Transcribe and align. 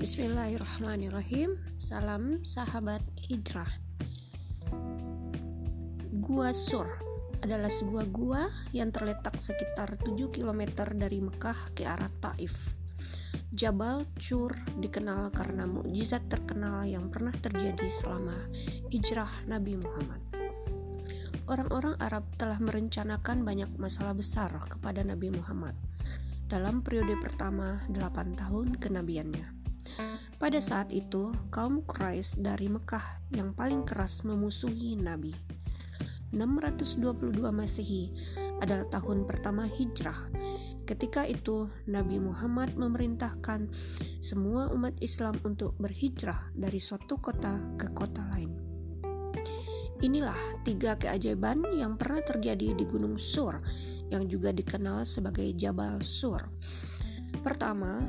Bismillahirrahmanirrahim 0.00 1.60
Salam 1.76 2.40
sahabat 2.40 3.04
hijrah 3.28 3.68
Gua 6.24 6.56
Sur 6.56 6.88
adalah 7.44 7.68
sebuah 7.68 8.08
gua 8.08 8.48
yang 8.72 8.96
terletak 8.96 9.36
sekitar 9.36 10.00
7 10.00 10.32
km 10.32 10.88
dari 10.96 11.20
Mekah 11.20 11.76
ke 11.76 11.84
arah 11.84 12.08
Taif. 12.16 12.72
Jabal 13.52 14.08
Cur 14.16 14.56
dikenal 14.80 15.36
karena 15.36 15.68
mukjizat 15.68 16.32
terkenal 16.32 16.88
yang 16.88 17.12
pernah 17.12 17.36
terjadi 17.36 17.84
selama 17.84 18.40
hijrah 18.88 19.28
Nabi 19.52 19.76
Muhammad. 19.76 20.24
Orang-orang 21.44 22.00
Arab 22.00 22.24
telah 22.40 22.56
merencanakan 22.56 23.44
banyak 23.44 23.68
masalah 23.76 24.16
besar 24.16 24.48
kepada 24.64 25.04
Nabi 25.04 25.28
Muhammad 25.28 25.76
dalam 26.48 26.80
periode 26.80 27.20
pertama 27.20 27.84
8 27.92 28.40
tahun 28.40 28.80
kenabiannya. 28.80 29.59
Pada 30.40 30.58
saat 30.62 30.90
itu, 30.90 31.36
kaum 31.52 31.84
Quraisy 31.84 32.40
dari 32.40 32.72
Mekah 32.72 33.20
yang 33.36 33.52
paling 33.52 33.84
keras 33.84 34.24
memusuhi 34.24 34.96
Nabi. 34.96 35.36
622 36.30 37.50
Masehi 37.50 38.14
adalah 38.62 38.86
tahun 38.86 39.26
pertama 39.26 39.66
hijrah. 39.66 40.30
Ketika 40.86 41.26
itu, 41.26 41.66
Nabi 41.90 42.22
Muhammad 42.22 42.78
memerintahkan 42.78 43.70
semua 44.22 44.70
umat 44.70 44.94
Islam 45.02 45.38
untuk 45.42 45.74
berhijrah 45.78 46.54
dari 46.54 46.78
suatu 46.78 47.18
kota 47.18 47.58
ke 47.74 47.90
kota 47.90 48.22
lain. 48.30 48.50
Inilah 50.00 50.64
tiga 50.64 50.96
keajaiban 50.96 51.76
yang 51.76 52.00
pernah 52.00 52.24
terjadi 52.24 52.72
di 52.72 52.84
Gunung 52.88 53.20
Sur, 53.20 53.60
yang 54.08 54.24
juga 54.24 54.48
dikenal 54.48 55.04
sebagai 55.04 55.52
Jabal 55.52 56.00
Sur. 56.00 56.48
Pertama, 57.38 58.02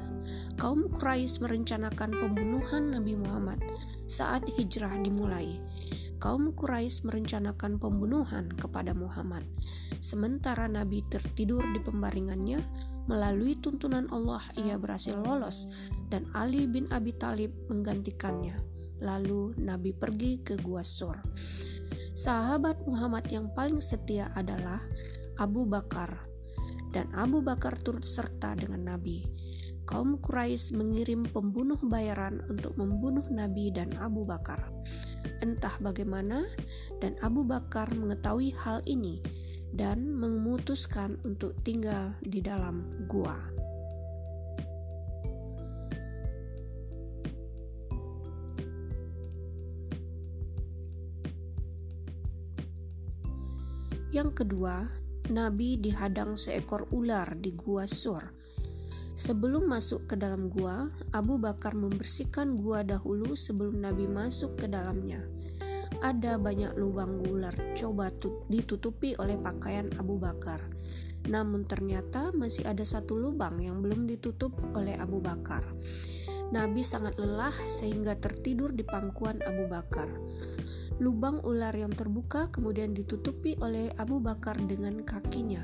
kaum 0.57 0.89
Quraisy 0.89 1.45
merencanakan 1.45 2.17
pembunuhan 2.17 2.91
Nabi 2.97 3.13
Muhammad 3.13 3.61
saat 4.09 4.49
hijrah 4.57 4.97
dimulai. 4.99 5.61
Kaum 6.21 6.53
Quraisy 6.53 7.09
merencanakan 7.09 7.81
pembunuhan 7.81 8.53
kepada 8.53 8.93
Muhammad, 8.93 9.41
sementara 9.97 10.69
Nabi 10.69 11.01
tertidur 11.09 11.65
di 11.73 11.81
pembaringannya. 11.81 12.61
Melalui 13.09 13.57
tuntunan 13.57 14.05
Allah, 14.13 14.41
ia 14.53 14.77
berhasil 14.77 15.17
lolos, 15.17 15.65
dan 16.13 16.29
Ali 16.37 16.69
bin 16.69 16.85
Abi 16.93 17.17
Thalib 17.17 17.49
menggantikannya. 17.73 18.61
Lalu 19.01 19.57
Nabi 19.57 19.97
pergi 19.97 20.45
ke 20.45 20.61
Gua 20.61 20.85
Sur. 20.85 21.17
Sahabat 22.13 22.85
Muhammad 22.85 23.25
yang 23.33 23.49
paling 23.57 23.81
setia 23.81 24.29
adalah 24.37 24.77
Abu 25.41 25.65
Bakar 25.65 26.30
dan 26.91 27.07
Abu 27.15 27.39
Bakar 27.39 27.79
turut 27.79 28.03
serta 28.03 28.55
dengan 28.55 28.95
Nabi. 28.95 29.23
Kaum 29.87 30.21
Quraisy 30.21 30.77
mengirim 30.77 31.27
pembunuh 31.27 31.79
bayaran 31.81 32.43
untuk 32.47 32.77
membunuh 32.77 33.25
Nabi 33.27 33.73
dan 33.73 33.91
Abu 33.97 34.23
Bakar. 34.23 34.71
Entah 35.41 35.73
bagaimana, 35.81 36.45
dan 37.01 37.17
Abu 37.19 37.43
Bakar 37.43 37.91
mengetahui 37.91 38.53
hal 38.61 38.85
ini 38.85 39.19
dan 39.73 40.11
memutuskan 40.15 41.17
untuk 41.23 41.57
tinggal 41.65 42.13
di 42.21 42.43
dalam 42.43 43.07
gua. 43.07 43.39
Yang 54.11 54.43
kedua, 54.43 54.91
Nabi 55.31 55.79
dihadang 55.79 56.35
seekor 56.35 56.91
ular 56.91 57.39
di 57.39 57.55
gua 57.55 57.87
Sur. 57.87 58.35
Sebelum 59.15 59.71
masuk 59.71 60.11
ke 60.11 60.19
dalam 60.19 60.51
gua, 60.51 60.91
Abu 61.15 61.39
Bakar 61.39 61.71
membersihkan 61.71 62.59
gua 62.59 62.83
dahulu 62.83 63.39
sebelum 63.39 63.79
Nabi 63.79 64.11
masuk 64.11 64.59
ke 64.59 64.67
dalamnya. 64.67 65.23
Ada 66.03 66.35
banyak 66.35 66.75
lubang 66.75 67.23
ular 67.23 67.55
coba 67.79 68.11
ditutupi 68.51 69.15
oleh 69.15 69.39
pakaian 69.39 69.87
Abu 69.95 70.19
Bakar. 70.19 70.67
Namun 71.31 71.63
ternyata 71.63 72.35
masih 72.35 72.67
ada 72.67 72.83
satu 72.83 73.15
lubang 73.15 73.55
yang 73.63 73.79
belum 73.79 74.11
ditutup 74.11 74.51
oleh 74.75 74.99
Abu 74.99 75.23
Bakar. 75.23 75.63
Nabi 76.51 76.83
sangat 76.83 77.15
lelah 77.15 77.55
sehingga 77.63 78.19
tertidur 78.19 78.75
di 78.75 78.83
pangkuan 78.83 79.39
Abu 79.47 79.71
Bakar. 79.71 80.11
Lubang 80.99 81.39
ular 81.47 81.71
yang 81.71 81.95
terbuka 81.95 82.51
kemudian 82.51 82.91
ditutupi 82.91 83.55
oleh 83.63 83.87
Abu 83.95 84.19
Bakar 84.19 84.59
dengan 84.59 84.99
kakinya. 85.07 85.63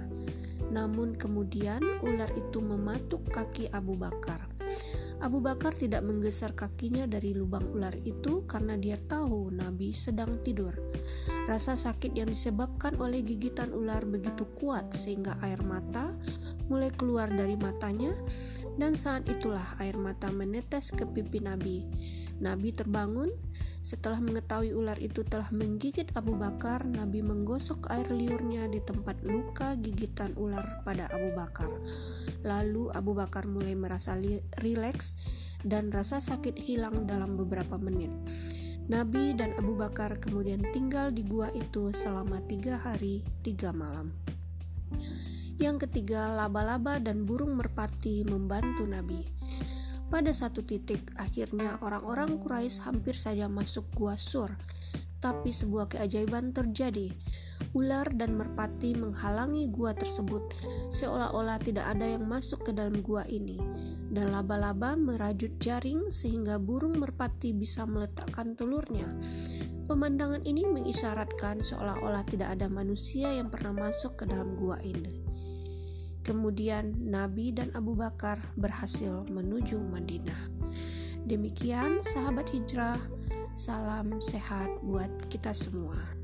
Namun 0.72 1.20
kemudian 1.20 1.84
ular 2.00 2.32
itu 2.40 2.64
mematuk 2.64 3.28
kaki 3.28 3.68
Abu 3.76 4.00
Bakar. 4.00 4.48
Abu 5.20 5.44
Bakar 5.44 5.76
tidak 5.76 6.08
menggeser 6.08 6.56
kakinya 6.56 7.04
dari 7.04 7.36
lubang 7.36 7.68
ular 7.68 7.94
itu 8.08 8.48
karena 8.48 8.80
dia 8.80 8.96
tahu 8.96 9.52
Nabi 9.52 9.92
sedang 9.92 10.40
tidur. 10.40 10.87
Rasa 11.48 11.80
sakit 11.80 12.16
yang 12.16 12.32
disebabkan 12.32 13.00
oleh 13.00 13.24
gigitan 13.24 13.72
ular 13.72 14.04
begitu 14.04 14.48
kuat 14.58 14.92
sehingga 14.92 15.40
air 15.44 15.64
mata 15.64 16.12
mulai 16.68 16.92
keluar 16.92 17.32
dari 17.32 17.56
matanya 17.56 18.12
dan 18.78 18.94
saat 18.94 19.26
itulah 19.26 19.66
air 19.82 19.98
mata 19.98 20.30
menetes 20.30 20.94
ke 20.94 21.08
pipi 21.10 21.42
Nabi. 21.42 21.88
Nabi 22.38 22.70
terbangun 22.70 23.34
setelah 23.82 24.22
mengetahui 24.22 24.78
ular 24.78 25.02
itu 25.02 25.26
telah 25.26 25.50
menggigit 25.50 26.14
Abu 26.14 26.38
Bakar. 26.38 26.86
Nabi 26.86 27.26
menggosok 27.26 27.90
air 27.90 28.14
liurnya 28.14 28.70
di 28.70 28.78
tempat 28.78 29.26
luka 29.26 29.74
gigitan 29.82 30.38
ular 30.38 30.86
pada 30.86 31.10
Abu 31.10 31.34
Bakar. 31.34 31.72
Lalu 32.46 32.94
Abu 32.94 33.18
Bakar 33.18 33.50
mulai 33.50 33.74
merasa 33.74 34.14
rileks 34.62 35.18
dan 35.66 35.90
rasa 35.90 36.22
sakit 36.22 36.54
hilang 36.62 37.10
dalam 37.10 37.34
beberapa 37.34 37.82
menit. 37.82 38.14
Nabi 38.88 39.36
dan 39.36 39.52
Abu 39.60 39.76
Bakar 39.76 40.16
kemudian 40.16 40.64
tinggal 40.72 41.12
di 41.12 41.28
gua 41.28 41.52
itu 41.52 41.92
selama 41.92 42.40
tiga 42.48 42.80
hari 42.80 43.20
tiga 43.44 43.76
malam. 43.76 44.16
Yang 45.60 45.84
ketiga, 45.90 46.32
laba-laba 46.32 46.96
dan 47.04 47.28
burung 47.28 47.60
merpati 47.60 48.24
membantu 48.24 48.88
Nabi. 48.88 49.28
Pada 50.08 50.32
satu 50.32 50.64
titik, 50.64 51.04
akhirnya 51.20 51.76
orang-orang 51.84 52.40
Quraisy 52.40 52.88
hampir 52.88 53.20
saja 53.20 53.52
masuk 53.52 53.92
gua 53.92 54.16
Sur. 54.16 54.56
Tapi 55.18 55.50
sebuah 55.50 55.90
keajaiban 55.90 56.54
terjadi. 56.54 57.10
Ular 57.74 58.06
dan 58.14 58.38
merpati 58.38 58.94
menghalangi 58.94 59.66
gua 59.74 59.98
tersebut, 59.98 60.54
seolah-olah 60.94 61.58
tidak 61.58 61.90
ada 61.90 62.06
yang 62.06 62.30
masuk 62.30 62.70
ke 62.70 62.72
dalam 62.72 63.02
gua 63.02 63.26
ini. 63.26 63.58
Dan 64.14 64.30
laba-laba 64.30 64.94
merajut 64.94 65.58
jaring 65.58 66.14
sehingga 66.14 66.62
burung 66.62 67.02
merpati 67.02 67.52
bisa 67.52 67.90
meletakkan 67.90 68.54
telurnya. 68.54 69.10
Pemandangan 69.90 70.44
ini 70.44 70.68
mengisyaratkan 70.68 71.64
seolah-olah 71.64 72.28
tidak 72.28 72.54
ada 72.54 72.68
manusia 72.70 73.32
yang 73.34 73.50
pernah 73.50 73.74
masuk 73.74 74.22
ke 74.22 74.24
dalam 74.30 74.54
gua 74.54 74.78
ini. 74.86 75.24
Kemudian 76.28 77.08
Nabi 77.08 77.56
dan 77.56 77.72
Abu 77.72 77.96
Bakar 77.96 78.36
berhasil 78.60 79.24
menuju 79.32 79.80
Madinah. 79.80 80.60
Demikian 81.24 82.04
sahabat 82.04 82.52
hijrah, 82.52 83.00
salam 83.58 84.22
sehat 84.22 84.70
buat 84.86 85.10
kita 85.34 85.50
semua. 85.50 86.17